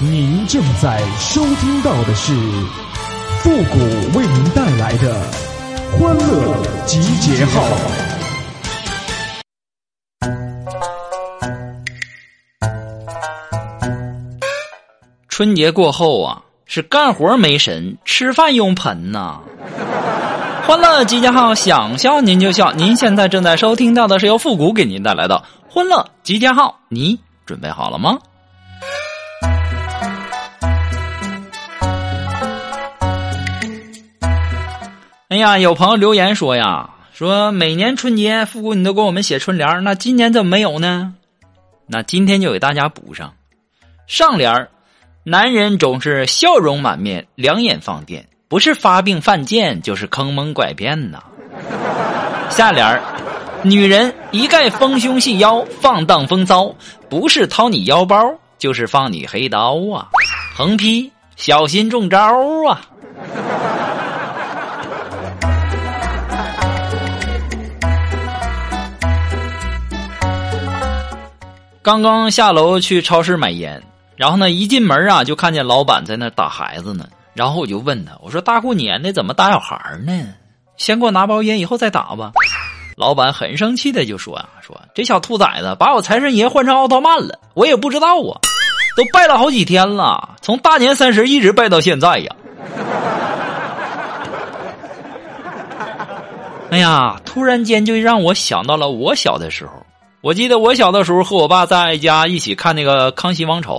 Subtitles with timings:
[0.00, 2.32] 您正在收听到的是
[3.38, 3.78] 复古
[4.18, 5.14] 为您带来的
[5.92, 7.62] 欢乐集结号。
[15.28, 19.38] 春节过后啊，是干活没神，吃饭用盆呐。
[20.66, 22.72] 欢乐集结号，想笑您就笑。
[22.72, 28.18] 您现在正在收听到的是由复古给您带来的欢乐集结号，你准备好了吗？
[35.28, 41.14] 哎呀，有朋友留言说呀，说每年春节复古你都给我们写春联，那今年怎么没有呢？
[41.86, 43.32] 那今天就给大家补上，
[44.06, 44.68] 上联。
[45.24, 51.22] 男人总是笑容满面，两眼放电，不是发病犯贱，就是坑蒙拐骗呐。
[52.50, 53.00] 下联，
[53.62, 56.74] 女人一概丰胸细腰，放荡风骚，
[57.08, 60.08] 不是掏你腰包，就是放你黑刀啊。
[60.54, 62.18] 横批：小心中招
[62.68, 62.82] 啊。
[71.84, 73.80] 刚刚下楼去超市买烟。
[74.16, 77.06] 然后呢，一进门啊，就看见老板在那打孩子呢。
[77.34, 80.28] 然后我就问他：“我说大过年的怎么打小孩呢？
[80.78, 82.32] 先给我拿包烟，以后再打吧。”
[82.96, 88.40] 老板很生气的就说：“啊，说这小兔崽子把我财神爷换成奥特曼了，我也不知道啊，
[88.96, 92.34] 都拜了好几天了，从大年三十一直拜到现在呀。”
[96.70, 99.84] 哎呀，突然间就让我想到了我小的时候。
[100.24, 103.74] 我记得我小的时候和我爸在家一起看那个《康熙王朝》。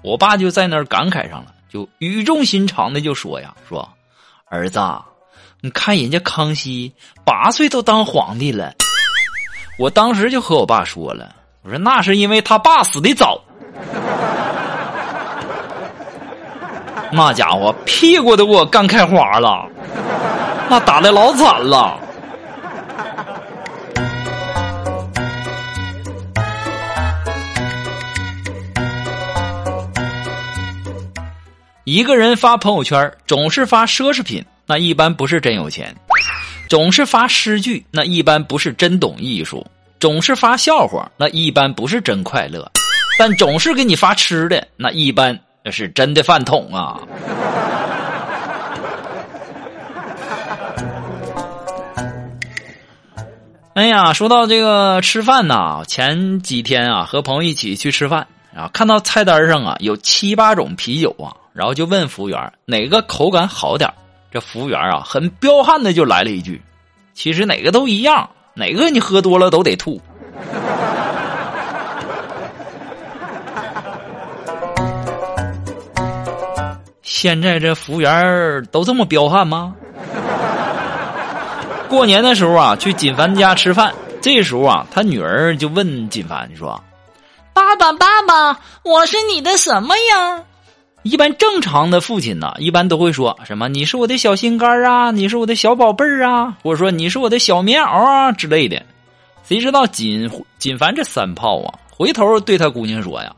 [0.00, 3.88] 我爸就在那儿感慨上了，就语重心长的就说呀：“说
[4.44, 4.78] 儿子，
[5.60, 6.92] 你看人家康熙
[7.24, 8.72] 八岁都当皇帝了。”
[9.76, 11.34] 我当时就和我爸说了
[11.66, 13.40] ：“我说那是因为他爸死的早，
[17.10, 19.66] 那家伙屁股都给我干开花了，
[20.70, 21.98] 那打的老惨了。”
[31.88, 35.86] 一个人发朋友圈总是发奢侈品，那一般不是真有钱；
[36.68, 39.64] 总是发诗句，那一般不是真懂艺术；
[39.98, 42.60] 总是发笑话，那一般不是真快乐；
[43.18, 47.00] 但总是给你发吃的，那一般那是真的饭桶啊！
[53.72, 58.26] 哎呀，说到这个吃饭呐，前几天啊和朋友一起去吃饭
[58.58, 61.30] 啊，看到菜单上啊有七八种啤酒啊。
[61.54, 63.92] 然后就问服务员哪个口感好点
[64.30, 66.62] 这服务员啊很彪悍的就来了一句
[67.14, 70.00] ：“其实哪个都一样，哪个你喝多了都得吐。
[77.02, 79.74] ”现在这服务员都这么彪悍吗？
[81.88, 86.80] 过年的时候啊，去锦凡家吃饭，这时候啊，他女儿就问锦凡说
[87.58, 90.44] ：“爸爸，爸爸，我是你的什么呀？”
[91.02, 98.80] 一般正常的父亲呢，一般都会说什么“你是我的小心肝啊，你是我的小宝贝儿啊”，或者说“你是我的小棉袄啊”之类的。
[99.42, 103.34] 谁知道锦锦凡这三炮啊，回头对他姑娘说呀：“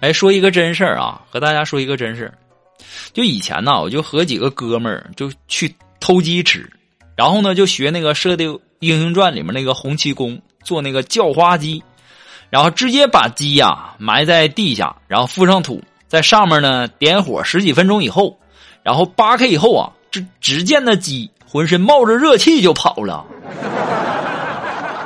[0.00, 2.34] 哎，说一个真事儿啊，和大家说一个真事儿。
[3.14, 6.70] 就以前呢，我就和几个哥们儿就去偷鸡吃，
[7.16, 11.82] 然后呢就学那个《射雕英雄传》里面那个洪七公做那个叫花鸡，
[12.50, 18.38] 然后直接把鸡呀埋在地下，然后覆上土，在上面呢点火十几分钟以后，
[18.82, 23.24] 然后扒开以后啊，这只见那鸡浑身冒着热气就跑了。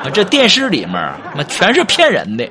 [0.02, 2.48] 啊这电视里面那全是骗人的。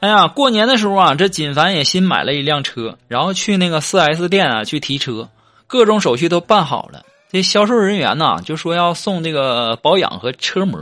[0.00, 5.28] 哎呀，过年的时候啊，这锦凡也新买了一辆车，然后去那个四 S 店啊去提车，
[5.66, 7.02] 各种手续都办好了。
[7.34, 10.78] 这销售人员呢就说要送这个保养和车模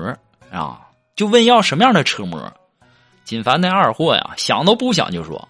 [0.52, 0.80] 啊，
[1.16, 2.52] 就问要什么样的车模。
[3.24, 5.48] 锦凡那二货呀，想都不想就说，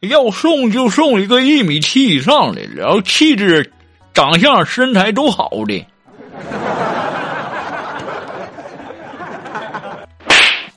[0.00, 3.72] 要送就送一个一米七以上的，然后气质、
[4.12, 5.86] 长相、身材都好的。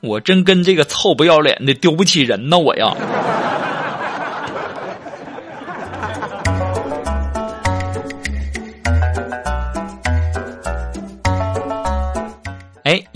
[0.00, 2.96] 我真跟这个臭不要脸的丢不起人呢，我呀！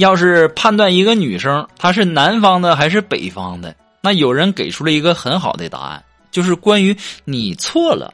[0.01, 8.13] 要是判断一个女生她是南方的还是北方的，那有人给出了一个很好的答案，就是关于你错了。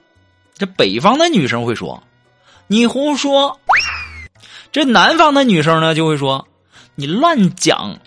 [0.58, 2.02] 这北方的女生会说
[2.66, 3.58] ：“你胡说。”
[4.72, 6.46] 这南方的女生呢就会说
[6.96, 7.98] ：“你乱讲。”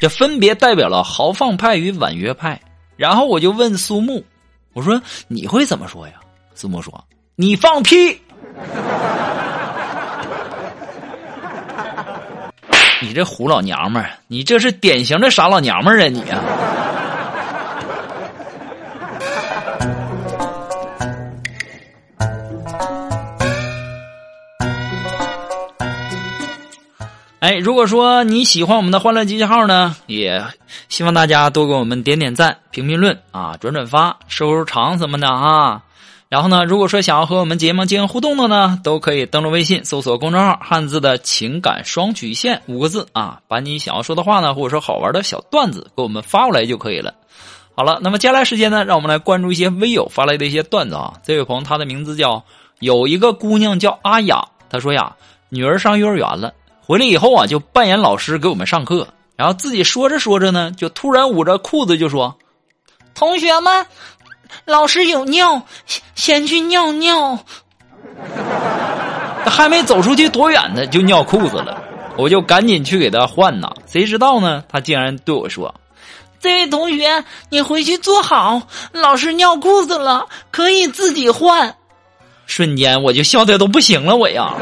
[0.00, 2.60] 这分别代表了豪放派与婉约派。
[2.96, 4.24] 然后我就问苏木
[4.74, 6.14] ：“我说你会怎么说呀？”
[6.54, 7.04] 苏木说
[7.36, 8.20] ：“你放屁！
[13.12, 16.42] 你这虎老娘们儿，你这是典型的傻老娘们儿啊你啊！”
[27.40, 30.42] 哎，如果说你喜欢我们的欢乐集结号呢，也
[30.88, 35.82] 希望大家多给我们点点赞、评评论啊、转转发、收收藏什么的啊。
[36.32, 47.12] 然后呢，如果说想要和我们节目进行互动的呢，都可以登录微信搜索公众号“汉字的情感双曲线”五个字啊，把你想要说的话呢，或者说好玩的小段子给我们发过来就可以了。
[47.74, 51.12] 好了，那么接下来时间呢，让我们来关注一些微友发来的一些段子啊。
[51.22, 52.42] 这位朋友他的名字叫
[52.80, 55.14] 有一个姑娘叫阿雅，他说呀，
[55.50, 56.54] 女儿上幼儿园了。
[56.80, 59.06] 回来以后啊，就扮演老师给我们上课，
[59.36, 62.34] 然后自己说着说着呢，就突然捂着裤子就说
[63.14, 63.86] ：“同学们，
[64.64, 65.62] 老师有尿，
[66.14, 67.38] 先去尿尿。
[69.44, 71.82] ”他还没走出去多远呢，就尿裤子了。
[72.16, 73.70] 我就赶紧去给他换呐。
[73.86, 74.62] 谁知道呢？
[74.70, 75.74] 他竟然对我说
[76.38, 78.62] ：“这位同学，你回去坐好，
[78.92, 81.74] 老师尿裤子了，可以自己换。”
[82.46, 84.52] 瞬间我就笑的都不行了，我呀。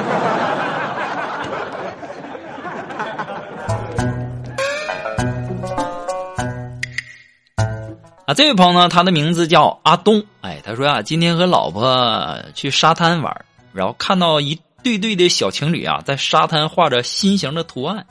[8.31, 10.25] 啊，这位朋友呢，他的名字叫阿东。
[10.43, 18.07] 哎，他说啊，今天和老婆去沙滩玩，然后看到一对对的小情侣啊，在沙滩画着心形的图案，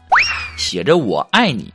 [0.58, 1.74] 写着“我爱你，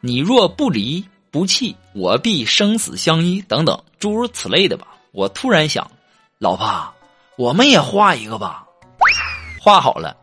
[0.00, 4.88] 你若不离不弃，我必生死相依”等等诸如此类的吧。
[5.12, 5.88] 我突然想，
[6.40, 6.92] 老婆，
[7.38, 8.64] 我们也画一个吧。
[9.60, 10.16] 画好了，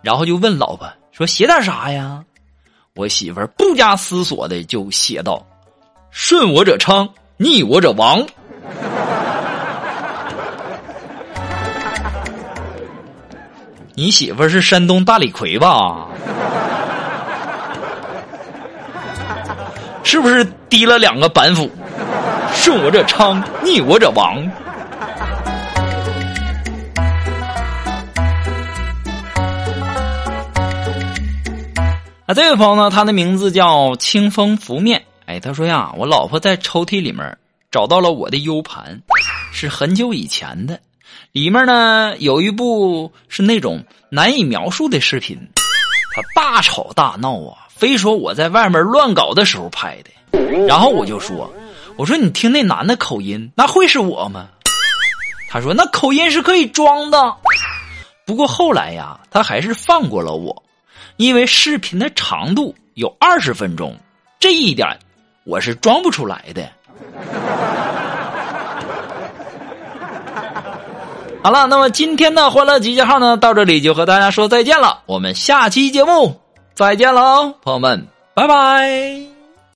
[0.00, 2.24] 然后就问老婆说：“写点啥呀？”
[2.96, 5.44] 我媳妇不加思索的就写道。
[6.10, 8.26] 顺我者昌，逆我者亡。
[13.94, 16.06] 你媳妇是山东大李逵吧？
[20.02, 21.70] 是不是滴了两个板斧？
[22.54, 24.36] 顺我者昌，逆我者亡。
[32.26, 35.02] 啊，这位朋友呢，他的名字叫清风拂面。
[35.40, 37.36] 他说呀，我老婆在抽屉里面
[37.70, 39.00] 找到了我的 U 盘，
[39.52, 40.80] 是很久以前的，
[41.32, 45.38] 里面呢有一部是那种难以描述的视频，
[46.14, 51.52] 他大吵大闹啊，非说我在外面乱搞的时候拍的，然后我就说，
[51.96, 54.48] 我说你听那男的口音，那会是我吗？
[55.50, 57.34] 他说那口音是可以装的，
[58.24, 60.62] 不过后来呀，他还是放过了我，
[61.16, 63.96] 因为视频的长度有二十分钟，
[64.40, 64.86] 这一点。
[65.48, 66.62] 我是装不出来的。
[71.42, 75.00] 好了，那么今天的欢乐集结号呢，到这里就和大家说再见了。
[75.06, 76.38] 我们下期节目
[76.74, 79.37] 再见喽，朋友们，拜拜。